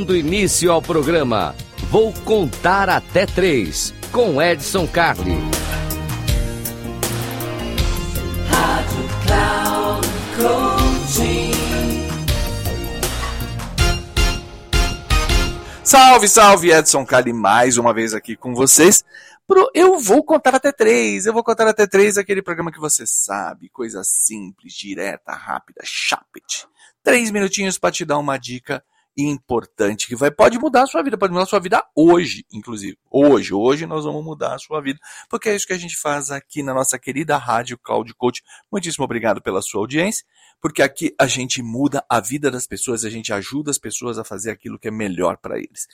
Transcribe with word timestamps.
Dando 0.00 0.16
início 0.16 0.72
ao 0.72 0.80
programa, 0.80 1.54
vou 1.90 2.10
contar 2.24 2.88
até 2.88 3.26
três 3.26 3.92
com 4.10 4.40
Edson 4.40 4.88
Carli. 4.88 5.36
Salve, 15.84 16.28
salve, 16.28 16.72
Edson 16.72 17.04
Carli, 17.04 17.34
mais 17.34 17.76
uma 17.76 17.92
vez 17.92 18.14
aqui 18.14 18.34
com 18.34 18.54
vocês. 18.54 19.04
Pro 19.46 19.70
Eu 19.74 19.98
Vou 19.98 20.24
Contar 20.24 20.54
Até 20.54 20.72
Três. 20.72 21.26
Eu 21.26 21.34
vou 21.34 21.44
contar 21.44 21.68
até 21.68 21.86
três, 21.86 22.16
aquele 22.16 22.40
programa 22.40 22.72
que 22.72 22.80
você 22.80 23.06
sabe, 23.06 23.68
coisa 23.68 24.02
simples, 24.02 24.72
direta, 24.72 25.32
rápida, 25.32 25.82
chapet. 25.84 26.66
Três 27.02 27.30
minutinhos 27.30 27.76
para 27.76 27.92
te 27.92 28.06
dar 28.06 28.16
uma 28.16 28.38
dica 28.38 28.82
importante 29.16 30.06
que 30.06 30.16
vai 30.16 30.30
pode 30.30 30.58
mudar 30.58 30.82
a 30.82 30.86
sua 30.86 31.02
vida, 31.02 31.18
pode 31.18 31.32
mudar 31.32 31.44
a 31.44 31.48
sua 31.48 31.60
vida 31.60 31.84
hoje, 31.94 32.44
inclusive. 32.52 32.96
Hoje, 33.10 33.52
hoje 33.52 33.86
nós 33.86 34.04
vamos 34.04 34.24
mudar 34.24 34.54
a 34.54 34.58
sua 34.58 34.80
vida, 34.80 34.98
porque 35.28 35.48
é 35.48 35.56
isso 35.56 35.66
que 35.66 35.72
a 35.72 35.78
gente 35.78 35.96
faz 35.96 36.30
aqui 36.30 36.62
na 36.62 36.72
nossa 36.72 36.98
querida 36.98 37.36
rádio 37.36 37.78
Cloud 37.78 38.12
Coach. 38.14 38.42
Muitíssimo 38.70 39.04
obrigado 39.04 39.42
pela 39.42 39.60
sua 39.60 39.80
audiência, 39.80 40.24
porque 40.60 40.82
aqui 40.82 41.14
a 41.18 41.26
gente 41.26 41.62
muda 41.62 42.04
a 42.08 42.20
vida 42.20 42.50
das 42.50 42.66
pessoas, 42.66 43.04
a 43.04 43.10
gente 43.10 43.32
ajuda 43.32 43.70
as 43.70 43.78
pessoas 43.78 44.18
a 44.18 44.24
fazer 44.24 44.50
aquilo 44.50 44.78
que 44.78 44.88
é 44.88 44.90
melhor 44.90 45.36
para 45.38 45.58
eles. 45.58 45.88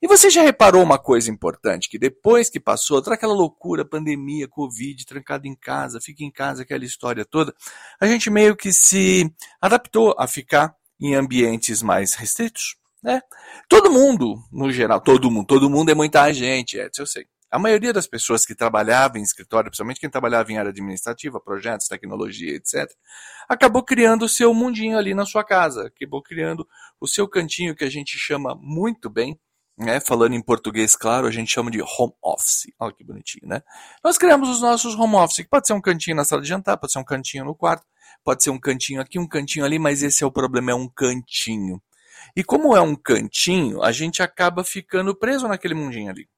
E 0.00 0.06
você 0.06 0.30
já 0.30 0.42
reparou 0.42 0.82
uma 0.82 0.98
coisa 0.98 1.30
importante, 1.30 1.88
que 1.88 1.98
depois 1.98 2.48
que 2.48 2.60
passou 2.60 3.02
toda 3.02 3.14
aquela 3.14 3.34
loucura, 3.34 3.84
pandemia, 3.84 4.48
covid, 4.48 5.04
trancado 5.06 5.46
em 5.46 5.54
casa, 5.54 6.00
fica 6.00 6.24
em 6.24 6.30
casa, 6.30 6.62
aquela 6.62 6.84
história 6.84 7.24
toda, 7.24 7.54
a 8.00 8.06
gente 8.06 8.30
meio 8.30 8.56
que 8.56 8.72
se 8.72 9.30
adaptou 9.60 10.14
a 10.18 10.26
ficar 10.26 10.74
em 11.00 11.14
ambientes 11.14 11.82
mais 11.82 12.14
restritos, 12.14 12.76
né? 13.02 13.22
Todo 13.68 13.90
mundo, 13.90 14.36
no 14.52 14.70
geral, 14.70 15.00
todo 15.00 15.30
mundo, 15.30 15.46
todo 15.46 15.70
mundo 15.70 15.90
é 15.90 15.94
muita 15.94 16.32
gente, 16.32 16.78
é, 16.78 16.88
eu 16.98 17.06
sei. 17.06 17.26
A 17.50 17.58
maioria 17.58 17.92
das 17.92 18.06
pessoas 18.06 18.46
que 18.46 18.54
trabalhavam 18.54 19.18
em 19.18 19.24
escritório, 19.24 19.70
principalmente 19.70 19.98
quem 19.98 20.08
trabalhava 20.08 20.52
em 20.52 20.58
área 20.58 20.70
administrativa, 20.70 21.40
projetos, 21.40 21.88
tecnologia, 21.88 22.54
etc., 22.54 22.88
acabou 23.48 23.82
criando 23.82 24.24
o 24.24 24.28
seu 24.28 24.54
mundinho 24.54 24.96
ali 24.96 25.14
na 25.14 25.26
sua 25.26 25.42
casa, 25.42 25.86
acabou 25.86 26.22
criando 26.22 26.64
o 27.00 27.08
seu 27.08 27.26
cantinho 27.26 27.74
que 27.74 27.82
a 27.82 27.90
gente 27.90 28.16
chama 28.16 28.56
muito 28.60 29.10
bem, 29.10 29.36
né? 29.80 29.98
Falando 29.98 30.34
em 30.34 30.42
português, 30.42 30.94
claro, 30.94 31.26
a 31.26 31.30
gente 31.30 31.50
chama 31.50 31.70
de 31.70 31.80
home 31.80 32.12
office. 32.22 32.66
Olha 32.78 32.92
que 32.92 33.02
bonitinho, 33.02 33.48
né? 33.48 33.62
Nós 34.04 34.18
criamos 34.18 34.48
os 34.48 34.60
nossos 34.60 34.94
home 34.94 35.16
office, 35.16 35.38
que 35.38 35.48
pode 35.48 35.66
ser 35.66 35.72
um 35.72 35.80
cantinho 35.80 36.16
na 36.16 36.24
sala 36.24 36.42
de 36.42 36.48
jantar, 36.48 36.76
pode 36.76 36.92
ser 36.92 36.98
um 36.98 37.04
cantinho 37.04 37.44
no 37.44 37.54
quarto, 37.54 37.86
pode 38.22 38.42
ser 38.42 38.50
um 38.50 38.58
cantinho 38.58 39.00
aqui, 39.00 39.18
um 39.18 39.26
cantinho 39.26 39.64
ali, 39.64 39.78
mas 39.78 40.02
esse 40.02 40.22
é 40.22 40.26
o 40.26 40.30
problema, 40.30 40.70
é 40.70 40.74
um 40.74 40.88
cantinho. 40.88 41.82
E 42.36 42.44
como 42.44 42.76
é 42.76 42.80
um 42.80 42.94
cantinho, 42.94 43.82
a 43.82 43.90
gente 43.90 44.22
acaba 44.22 44.62
ficando 44.62 45.16
preso 45.16 45.48
naquele 45.48 45.74
mundinho 45.74 46.10
ali. 46.10 46.28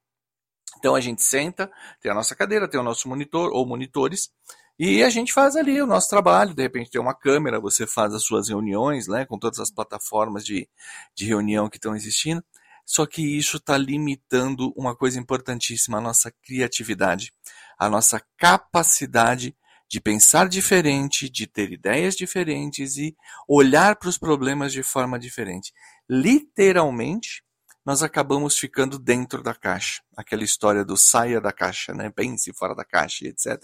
Então 0.79 0.95
a 0.95 1.01
gente 1.01 1.23
senta, 1.23 1.71
tem 2.01 2.11
a 2.11 2.15
nossa 2.15 2.35
cadeira, 2.35 2.69
tem 2.69 2.81
o 2.81 2.85
nosso 2.85 3.09
monitor 3.09 3.51
ou 3.53 3.67
monitores, 3.67 4.31
e 4.79 5.03
a 5.03 5.11
gente 5.11 5.33
faz 5.33 5.55
ali 5.55 5.83
o 5.83 5.87
nosso 5.87 6.09
trabalho. 6.09 6.55
De 6.55 6.63
repente 6.63 6.91
tem 6.91 7.01
uma 7.01 7.15
câmera, 7.15 7.61
você 7.61 7.87
faz 7.87 8.15
as 8.15 8.25
suas 8.25 8.49
reuniões, 8.49 9.07
né, 9.09 9.27
com 9.27 9.39
todas 9.39 9.59
as 9.59 9.71
plataformas 9.71 10.45
de, 10.45 10.69
de 11.15 11.27
reunião 11.27 11.69
que 11.69 11.77
estão 11.77 11.95
existindo. 11.95 12.43
Só 12.85 13.07
que 13.07 13.23
isso 13.23 13.57
está 13.57 13.77
limitando 13.77 14.73
uma 14.77 14.95
coisa 14.95 15.19
importantíssima, 15.19 15.99
a 15.99 16.01
nossa 16.01 16.33
criatividade, 16.45 17.33
a 17.79 17.89
nossa 17.89 18.23
capacidade 18.37 19.57
de 19.89 20.01
pensar 20.01 20.49
diferente, 20.49 21.29
de 21.29 21.47
ter 21.47 21.71
ideias 21.71 22.17
diferentes 22.17 22.97
e 22.97 23.15
olhar 23.47 23.97
para 23.97 24.09
os 24.09 24.17
problemas 24.17 24.73
de 24.73 24.83
forma 24.83 25.19
diferente. 25.19 25.73
Literalmente, 26.09 27.43
nós 27.85 28.03
acabamos 28.03 28.59
ficando 28.59 28.99
dentro 28.99 29.43
da 29.43 29.55
caixa. 29.55 30.01
Aquela 30.17 30.45
história 30.45 30.85
do 30.85 30.97
saia 30.97 31.41
da 31.41 31.53
caixa, 31.53 31.93
né? 31.93 32.11
Pense 32.11 32.53
fora 32.55 32.75
da 32.75 32.85
caixa, 32.85 33.27
etc. 33.27 33.63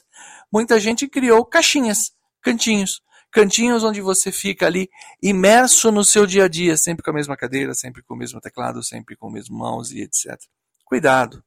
Muita 0.53 0.79
gente 0.79 1.09
criou 1.09 1.45
caixinhas, 1.47 2.13
cantinhos. 2.43 3.01
Cantinhos 3.31 3.85
onde 3.85 4.01
você 4.01 4.33
fica 4.33 4.67
ali 4.67 4.89
imerso 5.23 5.93
no 5.93 6.05
seu 6.05 6.27
dia 6.27 6.45
a 6.45 6.49
dia, 6.49 6.77
sempre 6.77 7.05
com 7.05 7.11
a 7.11 7.15
mesma 7.15 7.37
cadeira, 7.37 7.75
sempre 7.75 8.03
com 8.03 8.15
o 8.15 8.17
mesmo 8.17 8.41
teclado, 8.41 8.83
sempre 8.83 9.17
com 9.17 9.29
o 9.29 9.31
mesmo 9.31 9.57
mouse, 9.57 10.01
etc. 10.01 10.39
Cuidado. 10.85 11.45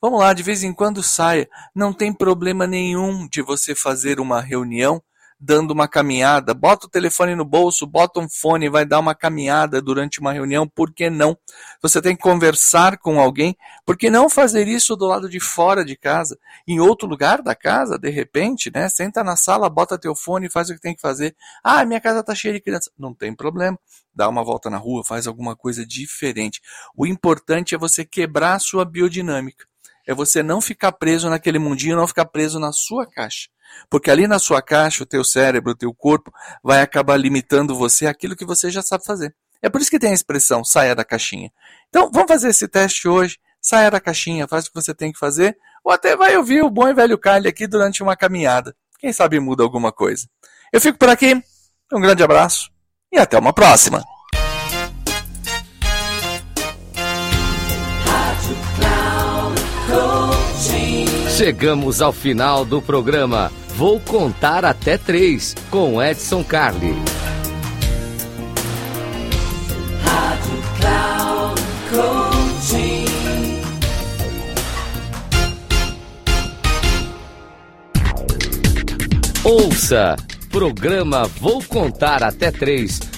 Vamos 0.00 0.20
lá, 0.20 0.32
de 0.32 0.42
vez 0.42 0.62
em 0.62 0.72
quando 0.72 1.02
saia. 1.02 1.48
Não 1.74 1.92
tem 1.92 2.12
problema 2.12 2.66
nenhum 2.66 3.26
de 3.28 3.42
você 3.42 3.74
fazer 3.74 4.20
uma 4.20 4.40
reunião 4.40 5.02
dando 5.44 5.72
uma 5.72 5.88
caminhada. 5.88 6.54
Bota 6.54 6.86
o 6.86 6.88
telefone 6.88 7.34
no 7.34 7.44
bolso, 7.44 7.84
bota 7.84 8.20
um 8.20 8.28
fone, 8.28 8.68
vai 8.68 8.86
dar 8.86 9.00
uma 9.00 9.12
caminhada 9.12 9.82
durante 9.82 10.20
uma 10.20 10.32
reunião. 10.32 10.68
Por 10.68 10.94
que 10.94 11.10
não? 11.10 11.36
Você 11.82 12.00
tem 12.00 12.14
que 12.14 12.22
conversar 12.22 12.96
com 12.98 13.18
alguém. 13.18 13.56
Por 13.84 13.96
que 13.96 14.08
não 14.08 14.30
fazer 14.30 14.68
isso 14.68 14.94
do 14.94 15.06
lado 15.06 15.28
de 15.28 15.40
fora 15.40 15.84
de 15.84 15.96
casa? 15.96 16.38
Em 16.66 16.78
outro 16.78 17.08
lugar 17.08 17.42
da 17.42 17.56
casa, 17.56 17.98
de 17.98 18.08
repente, 18.08 18.70
né? 18.72 18.88
Senta 18.88 19.24
na 19.24 19.34
sala, 19.34 19.68
bota 19.68 19.98
teu 19.98 20.14
fone 20.14 20.48
faz 20.48 20.70
o 20.70 20.74
que 20.74 20.80
tem 20.80 20.94
que 20.94 21.00
fazer. 21.00 21.34
Ah, 21.64 21.84
minha 21.84 22.00
casa 22.00 22.22
tá 22.22 22.34
cheia 22.36 22.54
de 22.54 22.60
crianças. 22.60 22.92
Não 22.96 23.12
tem 23.12 23.34
problema. 23.34 23.76
Dá 24.14 24.28
uma 24.28 24.44
volta 24.44 24.70
na 24.70 24.76
rua, 24.76 25.02
faz 25.02 25.26
alguma 25.26 25.56
coisa 25.56 25.84
diferente. 25.84 26.60
O 26.96 27.04
importante 27.04 27.74
é 27.74 27.78
você 27.78 28.04
quebrar 28.04 28.54
a 28.54 28.58
sua 28.60 28.84
biodinâmica 28.84 29.64
é 30.06 30.14
você 30.14 30.42
não 30.42 30.60
ficar 30.60 30.92
preso 30.92 31.30
naquele 31.30 31.58
mundinho, 31.58 31.96
não 31.96 32.06
ficar 32.06 32.24
preso 32.26 32.58
na 32.58 32.72
sua 32.72 33.06
caixa. 33.06 33.48
Porque 33.90 34.10
ali 34.10 34.26
na 34.26 34.38
sua 34.38 34.62
caixa, 34.62 35.02
o 35.02 35.06
teu 35.06 35.24
cérebro, 35.24 35.72
o 35.72 35.76
teu 35.76 35.92
corpo, 35.92 36.32
vai 36.62 36.80
acabar 36.80 37.16
limitando 37.16 37.74
você 37.74 38.06
aquilo 38.06 38.36
que 38.36 38.44
você 38.44 38.70
já 38.70 38.82
sabe 38.82 39.04
fazer. 39.04 39.34
É 39.60 39.68
por 39.68 39.80
isso 39.80 39.90
que 39.90 39.98
tem 39.98 40.10
a 40.10 40.14
expressão 40.14 40.64
saia 40.64 40.94
da 40.94 41.04
caixinha. 41.04 41.50
Então, 41.88 42.10
vamos 42.12 42.28
fazer 42.28 42.48
esse 42.48 42.66
teste 42.66 43.06
hoje. 43.06 43.38
Saia 43.60 43.90
da 43.92 44.00
caixinha, 44.00 44.48
faz 44.48 44.66
o 44.66 44.68
que 44.70 44.74
você 44.74 44.92
tem 44.92 45.12
que 45.12 45.18
fazer, 45.20 45.56
ou 45.84 45.92
até 45.92 46.16
vai 46.16 46.36
ouvir 46.36 46.64
o 46.64 46.70
bom 46.70 46.88
e 46.88 46.94
velho 46.94 47.16
Kali 47.16 47.46
aqui 47.46 47.68
durante 47.68 48.02
uma 48.02 48.16
caminhada. 48.16 48.74
Quem 48.98 49.12
sabe 49.12 49.38
muda 49.38 49.62
alguma 49.62 49.92
coisa. 49.92 50.26
Eu 50.72 50.80
fico 50.80 50.98
por 50.98 51.08
aqui. 51.08 51.40
Um 51.92 52.00
grande 52.00 52.22
abraço 52.24 52.70
e 53.12 53.18
até 53.18 53.38
uma 53.38 53.52
próxima. 53.52 54.02
Chegamos 61.36 62.00
ao 62.00 62.12
final 62.12 62.64
do 62.64 62.80
programa. 62.80 63.50
Vou 63.76 63.98
contar 64.00 64.64
até 64.64 64.98
três 64.98 65.54
com 65.70 66.02
Edson 66.02 66.44
Carli. 66.44 66.94
Ouça 79.44 80.16
programa 80.50 81.24
Vou 81.40 81.62
Contar 81.64 82.22
Até 82.22 82.52
Três 82.52 83.00